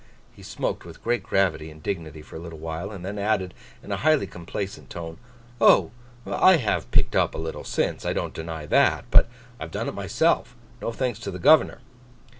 He 0.35 0.41
smoked 0.41 0.83
with 0.83 1.03
great 1.03 1.21
gravity 1.21 1.69
and 1.69 1.83
dignity 1.83 2.23
for 2.23 2.35
a 2.35 2.39
little 2.39 2.57
while, 2.57 2.89
and 2.89 3.05
then 3.05 3.19
added, 3.19 3.53
in 3.83 3.91
a 3.91 3.97
highly 3.97 4.25
complacent 4.25 4.89
tone, 4.89 5.19
'Oh! 5.61 5.91
I 6.25 6.57
have 6.57 6.89
picked 6.89 7.15
up 7.15 7.35
a 7.35 7.37
little 7.37 7.63
since. 7.63 8.03
I 8.03 8.11
don't 8.11 8.33
deny 8.33 8.65
that. 8.65 9.05
But 9.11 9.27
I 9.59 9.65
have 9.65 9.71
done 9.71 9.87
it 9.87 9.93
myself; 9.93 10.55
no 10.81 10.91
thanks 10.91 11.19
to 11.19 11.29
the 11.29 11.37
governor. 11.37 11.81